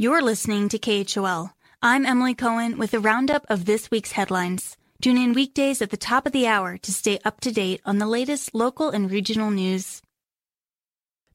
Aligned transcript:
You're 0.00 0.22
listening 0.22 0.70
to 0.70 0.78
KHOL. 0.78 1.52
I'm 1.82 2.06
Emily 2.06 2.34
Cohen 2.34 2.78
with 2.78 2.94
a 2.94 2.98
roundup 2.98 3.44
of 3.50 3.66
this 3.66 3.90
week's 3.90 4.12
headlines. 4.12 4.78
Tune 5.02 5.18
in 5.18 5.34
weekdays 5.34 5.82
at 5.82 5.90
the 5.90 5.98
top 5.98 6.24
of 6.24 6.32
the 6.32 6.46
hour 6.46 6.78
to 6.78 6.90
stay 6.90 7.18
up 7.22 7.40
to 7.40 7.52
date 7.52 7.82
on 7.84 7.98
the 7.98 8.06
latest 8.06 8.54
local 8.54 8.88
and 8.88 9.10
regional 9.10 9.50
news. 9.50 10.00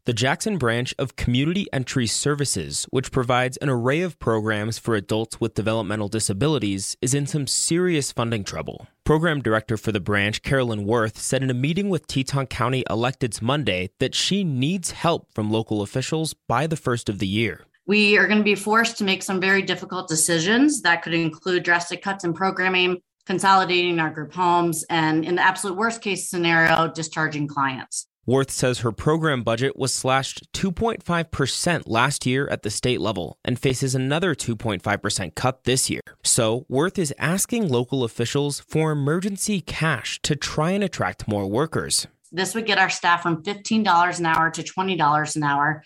The 0.06 0.14
Jackson 0.14 0.58
branch 0.58 0.96
of 0.98 1.16
Community 1.16 1.68
Entry 1.72 2.08
Services, 2.08 2.88
which 2.90 3.12
provides 3.12 3.58
an 3.58 3.70
array 3.70 4.02
of 4.02 4.18
programs 4.18 4.80
for 4.80 4.96
adults 4.96 5.40
with 5.40 5.54
developmental 5.54 6.08
disabilities, 6.08 6.98
is 7.04 7.14
in 7.14 7.28
some 7.28 7.46
serious 7.46 8.12
funding 8.12 8.44
trouble. 8.44 8.88
Program 9.04 9.44
director 9.44 9.78
for 9.78 9.92
the 9.92 10.00
branch, 10.00 10.42
Carolyn 10.42 10.88
Worth, 10.88 11.20
said 11.20 11.44
in 11.44 11.52
a 11.52 11.54
meeting 11.54 11.90
with 11.90 12.08
Teton 12.08 12.48
County 12.48 12.84
electeds 12.90 13.44
Monday 13.44 13.92
that 14.00 14.16
she 14.16 14.44
needs 14.44 14.90
help 14.90 15.32
from 15.36 15.52
local 15.52 15.84
officials 15.84 16.34
by 16.48 16.66
the 16.66 16.76
first 16.76 17.10
of 17.10 17.20
the 17.20 17.28
year. 17.28 17.62
We 17.88 18.18
are 18.18 18.26
going 18.26 18.40
to 18.40 18.44
be 18.44 18.56
forced 18.56 18.98
to 18.98 19.04
make 19.04 19.22
some 19.22 19.40
very 19.40 19.62
difficult 19.62 20.08
decisions 20.08 20.82
that 20.82 21.04
could 21.04 21.14
include 21.14 21.64
drastic 21.64 22.02
cuts 22.02 22.24
in 22.24 22.34
programming, 22.34 23.02
consolidating 23.28 24.00
our 24.00 24.10
group 24.10 24.34
homes, 24.34 24.84
and 24.90 25.24
in 25.24 25.36
the 25.36 25.44
absolute 25.44 25.78
worst 25.78 26.02
case 26.02 26.28
scenario, 26.28 26.88
discharging 26.88 27.48
clients. 27.48 28.08
Worth 28.28 28.50
says 28.50 28.80
her 28.80 28.92
program 28.92 29.44
budget 29.44 29.78
was 29.78 29.94
slashed 29.94 30.52
2.5% 30.54 31.84
last 31.86 32.26
year 32.26 32.48
at 32.48 32.64
the 32.64 32.72
state 32.72 33.00
level 33.00 33.38
and 33.46 33.60
faces 33.60 33.94
another 33.94 34.34
2.5% 34.34 35.36
cut 35.36 35.64
this 35.66 35.88
year. 35.88 36.02
So, 36.24 36.66
Worth 36.68 36.98
is 36.98 37.14
asking 37.20 37.68
local 37.68 38.04
officials 38.04 38.62
for 38.62 38.90
emergency 38.90 39.62
cash 39.62 40.20
to 40.24 40.36
try 40.36 40.72
and 40.72 40.84
attract 40.84 41.28
more 41.28 41.46
workers. 41.46 42.08
This 42.32 42.56
would 42.56 42.66
get 42.66 42.80
our 42.80 42.90
staff 42.90 43.22
from 43.22 43.44
$15 43.44 44.20
an 44.20 44.26
hour 44.26 44.50
to 44.50 44.64
$20 44.64 45.36
an 45.36 45.44
hour, 45.44 45.84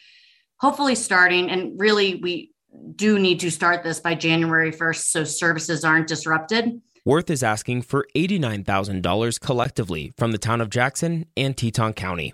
hopefully 0.60 0.96
starting, 0.96 1.50
and 1.50 1.80
really, 1.80 2.16
we 2.16 2.52
do 2.96 3.18
need 3.18 3.40
to 3.40 3.52
start 3.52 3.84
this 3.84 4.00
by 4.00 4.16
January 4.16 4.72
1st 4.72 5.04
so 5.06 5.24
services 5.24 5.84
aren't 5.84 6.08
disrupted. 6.08 6.82
Worth 7.06 7.30
is 7.30 7.44
asking 7.44 7.84
for 7.84 8.06
$89,000 8.16 9.40
collectively 9.40 10.12
from 10.18 10.32
the 10.32 10.38
town 10.38 10.62
of 10.62 10.70
Jackson 10.70 11.26
and 11.36 11.58
Teton 11.58 11.94
County. 11.94 12.34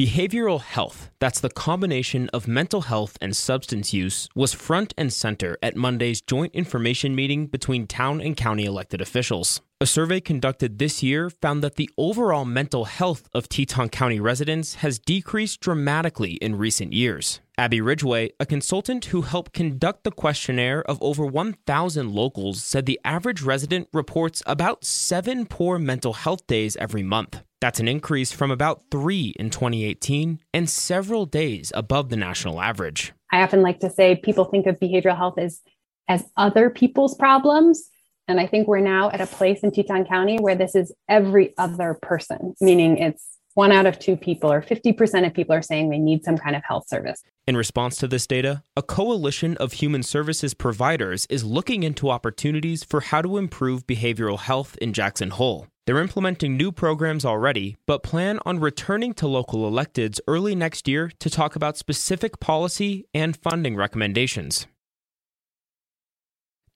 Behavioral 0.00 0.62
health, 0.62 1.10
that's 1.18 1.40
the 1.40 1.50
combination 1.50 2.30
of 2.30 2.48
mental 2.48 2.80
health 2.80 3.18
and 3.20 3.36
substance 3.36 3.92
use, 3.92 4.30
was 4.34 4.54
front 4.54 4.94
and 4.96 5.12
center 5.12 5.58
at 5.62 5.76
Monday's 5.76 6.22
joint 6.22 6.54
information 6.54 7.14
meeting 7.14 7.46
between 7.46 7.86
town 7.86 8.18
and 8.18 8.34
county 8.34 8.64
elected 8.64 9.02
officials. 9.02 9.60
A 9.78 9.84
survey 9.84 10.18
conducted 10.18 10.78
this 10.78 11.02
year 11.02 11.28
found 11.28 11.62
that 11.62 11.76
the 11.76 11.90
overall 11.98 12.46
mental 12.46 12.86
health 12.86 13.28
of 13.34 13.50
Teton 13.50 13.90
County 13.90 14.18
residents 14.18 14.76
has 14.76 14.98
decreased 14.98 15.60
dramatically 15.60 16.32
in 16.36 16.56
recent 16.56 16.94
years. 16.94 17.40
Abby 17.58 17.82
Ridgway, 17.82 18.30
a 18.40 18.46
consultant 18.46 19.04
who 19.06 19.20
helped 19.20 19.52
conduct 19.52 20.04
the 20.04 20.10
questionnaire 20.10 20.82
of 20.84 20.96
over 21.02 21.26
1,000 21.26 22.10
locals, 22.10 22.64
said 22.64 22.86
the 22.86 22.98
average 23.04 23.42
resident 23.42 23.86
reports 23.92 24.42
about 24.46 24.82
seven 24.82 25.44
poor 25.44 25.78
mental 25.78 26.14
health 26.14 26.46
days 26.46 26.74
every 26.78 27.02
month. 27.02 27.42
That's 27.60 27.78
an 27.80 27.88
increase 27.88 28.32
from 28.32 28.50
about 28.50 28.82
three 28.90 29.34
in 29.38 29.50
2018 29.50 30.40
and 30.54 30.68
several 30.68 31.26
days 31.26 31.70
above 31.74 32.08
the 32.08 32.16
national 32.16 32.60
average. 32.60 33.12
I 33.30 33.42
often 33.42 33.62
like 33.62 33.80
to 33.80 33.90
say 33.90 34.16
people 34.16 34.46
think 34.46 34.66
of 34.66 34.80
behavioral 34.80 35.16
health 35.16 35.38
as, 35.38 35.60
as 36.08 36.24
other 36.36 36.70
people's 36.70 37.14
problems. 37.14 37.90
And 38.28 38.40
I 38.40 38.46
think 38.46 38.66
we're 38.66 38.80
now 38.80 39.10
at 39.10 39.20
a 39.20 39.26
place 39.26 39.60
in 39.60 39.72
Teton 39.72 40.06
County 40.06 40.38
where 40.38 40.54
this 40.54 40.74
is 40.74 40.92
every 41.08 41.52
other 41.58 41.98
person, 42.00 42.54
meaning 42.60 42.96
it's 42.96 43.26
one 43.54 43.72
out 43.72 43.86
of 43.86 43.98
two 43.98 44.16
people 44.16 44.50
or 44.50 44.62
50% 44.62 45.26
of 45.26 45.34
people 45.34 45.54
are 45.54 45.62
saying 45.62 45.90
they 45.90 45.98
need 45.98 46.24
some 46.24 46.38
kind 46.38 46.54
of 46.54 46.62
health 46.66 46.88
service. 46.88 47.22
In 47.46 47.56
response 47.56 47.96
to 47.96 48.06
this 48.06 48.26
data, 48.26 48.62
a 48.76 48.82
coalition 48.82 49.56
of 49.56 49.74
human 49.74 50.02
services 50.02 50.54
providers 50.54 51.26
is 51.28 51.44
looking 51.44 51.82
into 51.82 52.10
opportunities 52.10 52.84
for 52.84 53.00
how 53.00 53.20
to 53.20 53.36
improve 53.36 53.86
behavioral 53.86 54.38
health 54.38 54.78
in 54.80 54.92
Jackson 54.92 55.30
Hole. 55.30 55.66
They're 55.90 55.98
implementing 55.98 56.56
new 56.56 56.70
programs 56.70 57.24
already, 57.24 57.76
but 57.84 58.04
plan 58.04 58.38
on 58.46 58.60
returning 58.60 59.12
to 59.14 59.26
local 59.26 59.68
electeds 59.68 60.20
early 60.28 60.54
next 60.54 60.86
year 60.86 61.10
to 61.18 61.28
talk 61.28 61.56
about 61.56 61.76
specific 61.76 62.38
policy 62.38 63.06
and 63.12 63.36
funding 63.36 63.74
recommendations. 63.74 64.68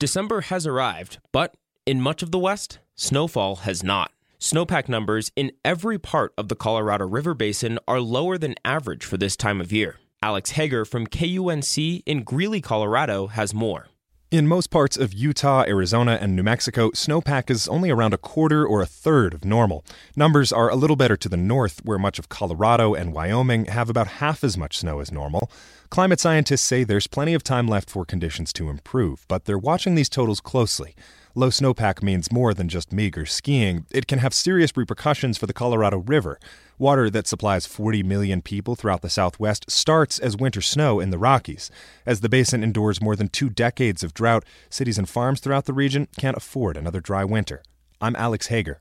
December 0.01 0.41
has 0.41 0.67
arrived, 0.67 1.19
but 1.31 1.57
in 1.87 2.01
much 2.01 2.25
of 2.25 2.33
the 2.33 2.41
West, 2.41 2.81
snowfall 2.97 3.55
has 3.55 3.85
not. 3.85 4.11
Snowpack 4.41 4.89
numbers 4.89 5.31
in 5.37 5.53
every 5.65 5.97
part 5.97 6.35
of 6.37 6.49
the 6.49 6.57
Colorado 6.57 7.07
River 7.07 7.35
Basin 7.35 7.79
are 7.87 8.01
lower 8.01 8.37
than 8.37 8.57
average 8.65 9.05
for 9.05 9.17
this 9.17 9.37
time 9.37 9.61
of 9.61 9.71
year. 9.71 10.01
Alex 10.25 10.51
Hager 10.51 10.85
from 10.85 11.07
KUNC 11.07 12.03
in 12.05 12.25
Greeley, 12.25 12.61
Colorado 12.61 13.29
has 13.29 13.55
more. 13.55 13.87
In 14.31 14.49
most 14.49 14.71
parts 14.71 14.97
of 14.97 15.13
Utah, 15.13 15.65
Arizona, 15.69 16.19
and 16.21 16.35
New 16.35 16.43
Mexico, 16.43 16.91
snowpack 16.91 17.51
is 17.51 17.69
only 17.69 17.91
around 17.91 18.15
a 18.15 18.19
quarter 18.19 18.67
or 18.67 18.83
a 18.83 18.87
third 18.87 19.33
of 19.33 19.45
normal. 19.45 19.85
Numbers 20.17 20.51
are 20.51 20.69
a 20.71 20.75
little 20.75 20.97
better 20.97 21.17
to 21.17 21.29
the 21.29 21.37
north, 21.37 21.81
where 21.85 21.99
much 21.99 22.19
of 22.19 22.29
Colorado 22.29 22.95
and 22.95 23.13
Wyoming 23.13 23.67
have 23.67 23.89
about 23.89 24.09
half 24.19 24.43
as 24.43 24.57
much 24.57 24.79
snow 24.79 24.99
as 24.99 25.13
normal. 25.13 25.51
Climate 25.89 26.19
scientists 26.19 26.63
say 26.63 26.83
there's 26.83 27.07
plenty 27.07 27.35
of 27.35 27.45
time 27.45 27.69
left 27.69 27.89
for 27.89 28.05
conditions 28.05 28.53
to 28.55 28.71
improve, 28.71 29.25
but 29.29 29.45
they're 29.45 29.59
watching 29.59 29.95
these 29.95 30.09
totals 30.09 30.41
closely. 30.41 30.97
Low 31.37 31.49
snowpack 31.49 32.01
means 32.01 32.31
more 32.31 32.55
than 32.55 32.69
just 32.69 32.93
meager 32.93 33.27
skiing. 33.27 33.87
It 33.91 34.07
can 34.07 34.21
have 34.21 34.33
serious 34.33 34.71
repercussions 34.77 35.37
for 35.37 35.49
the 35.49 35.53
Colorado 35.53 35.99
River. 35.99 36.39
Water 36.79 37.11
that 37.11 37.27
supplies 37.27 37.67
40 37.67 38.05
million 38.05 38.41
people 38.41 38.77
throughout 38.77 39.03
the 39.03 39.11
Southwest 39.11 39.69
starts 39.69 40.21
as 40.21 40.37
winter 40.37 40.61
snow 40.61 41.01
in 41.01 41.11
the 41.11 41.19
Rockies. 41.19 41.73
As 42.07 42.21
the 42.21 42.29
basin 42.29 42.63
endures 42.63 43.03
more 43.03 43.17
than 43.17 43.27
two 43.27 43.51
decades 43.51 44.05
of 44.05 44.15
drought, 44.15 44.45
cities 44.71 44.97
and 44.97 45.09
farms 45.09 45.41
throughout 45.41 45.65
the 45.65 45.73
region 45.73 46.07
can't 46.17 46.37
afford 46.37 46.77
another 46.77 47.01
dry 47.01 47.25
winter. 47.25 47.65
I'm 48.01 48.15
Alex 48.15 48.47
Hager. 48.47 48.81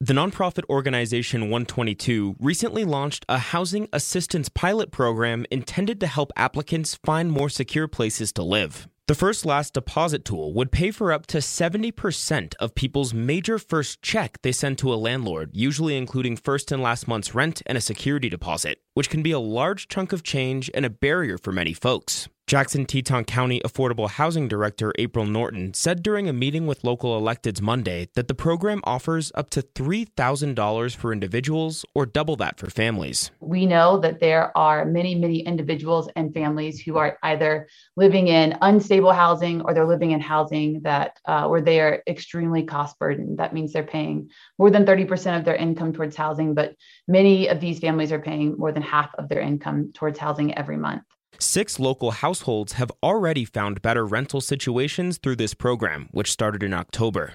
The 0.00 0.12
nonprofit 0.12 0.68
organization 0.68 1.42
122 1.48 2.36
recently 2.38 2.84
launched 2.84 3.24
a 3.26 3.38
housing 3.38 3.88
assistance 3.90 4.50
pilot 4.50 4.90
program 4.90 5.46
intended 5.50 5.98
to 6.00 6.06
help 6.06 6.30
applicants 6.36 6.98
find 7.06 7.32
more 7.32 7.48
secure 7.48 7.88
places 7.88 8.32
to 8.32 8.42
live. 8.42 8.86
The 9.08 9.16
First 9.16 9.44
Last 9.44 9.74
Deposit 9.74 10.24
tool 10.24 10.54
would 10.54 10.70
pay 10.70 10.92
for 10.92 11.10
up 11.10 11.26
to 11.26 11.38
70% 11.38 12.54
of 12.60 12.76
people's 12.76 13.12
major 13.12 13.58
first 13.58 14.00
check 14.00 14.40
they 14.42 14.52
send 14.52 14.78
to 14.78 14.94
a 14.94 14.94
landlord, 14.94 15.50
usually 15.52 15.96
including 15.96 16.36
first 16.36 16.70
and 16.70 16.80
last 16.80 17.08
month's 17.08 17.34
rent 17.34 17.62
and 17.66 17.76
a 17.76 17.80
security 17.80 18.28
deposit, 18.28 18.78
which 18.94 19.10
can 19.10 19.20
be 19.20 19.32
a 19.32 19.40
large 19.40 19.88
chunk 19.88 20.12
of 20.12 20.22
change 20.22 20.70
and 20.72 20.84
a 20.84 20.90
barrier 20.90 21.36
for 21.36 21.50
many 21.50 21.72
folks. 21.72 22.28
Jackson 22.52 22.84
Teton 22.84 23.24
County 23.24 23.60
Affordable 23.60 24.10
Housing 24.10 24.46
Director 24.46 24.92
April 24.98 25.24
Norton 25.24 25.72
said 25.72 26.02
during 26.02 26.28
a 26.28 26.34
meeting 26.34 26.66
with 26.66 26.84
local 26.84 27.18
electeds 27.18 27.62
Monday 27.62 28.10
that 28.14 28.28
the 28.28 28.34
program 28.34 28.82
offers 28.84 29.32
up 29.34 29.48
to 29.48 29.62
$3,000 29.62 30.94
for 30.94 31.14
individuals 31.14 31.86
or 31.94 32.04
double 32.04 32.36
that 32.36 32.58
for 32.58 32.68
families. 32.68 33.30
We 33.40 33.64
know 33.64 33.96
that 34.00 34.20
there 34.20 34.54
are 34.54 34.84
many, 34.84 35.14
many 35.14 35.38
individuals 35.38 36.10
and 36.14 36.34
families 36.34 36.78
who 36.78 36.98
are 36.98 37.18
either 37.22 37.68
living 37.96 38.28
in 38.28 38.58
unstable 38.60 39.14
housing 39.14 39.62
or 39.62 39.72
they're 39.72 39.88
living 39.88 40.10
in 40.10 40.20
housing 40.20 40.82
that 40.82 41.18
uh, 41.24 41.48
where 41.48 41.62
they 41.62 41.80
are 41.80 42.02
extremely 42.06 42.64
cost 42.64 42.98
burdened. 42.98 43.38
That 43.38 43.54
means 43.54 43.72
they're 43.72 43.82
paying 43.82 44.28
more 44.58 44.68
than 44.68 44.84
30% 44.84 45.38
of 45.38 45.46
their 45.46 45.56
income 45.56 45.94
towards 45.94 46.16
housing, 46.16 46.52
but 46.52 46.76
many 47.08 47.48
of 47.48 47.60
these 47.60 47.78
families 47.78 48.12
are 48.12 48.20
paying 48.20 48.58
more 48.58 48.72
than 48.72 48.82
half 48.82 49.14
of 49.14 49.30
their 49.30 49.40
income 49.40 49.92
towards 49.94 50.18
housing 50.18 50.54
every 50.54 50.76
month. 50.76 51.04
Six 51.38 51.78
local 51.80 52.10
households 52.12 52.74
have 52.74 52.92
already 53.02 53.44
found 53.44 53.82
better 53.82 54.06
rental 54.06 54.40
situations 54.40 55.18
through 55.18 55.36
this 55.36 55.54
program, 55.54 56.08
which 56.12 56.30
started 56.30 56.62
in 56.62 56.72
October. 56.72 57.34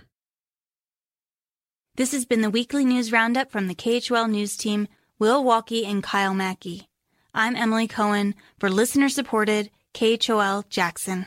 This 1.95 2.11
has 2.11 2.25
been 2.25 2.41
the 2.41 2.49
weekly 2.51 2.85
news 2.85 3.11
roundup 3.11 3.51
from 3.51 3.67
the 3.67 3.75
KHOL 3.75 4.29
News 4.29 4.55
Team, 4.55 4.87
Will 5.17 5.43
Walkey 5.43 5.85
and 5.85 6.03
Kyle 6.03 6.33
Mackey. 6.33 6.87
I'm 7.33 7.55
Emily 7.55 7.87
Cohen 7.87 8.35
for 8.59 8.69
listener 8.69 9.09
supported 9.09 9.71
KHOL 9.93 10.65
Jackson. 10.69 11.25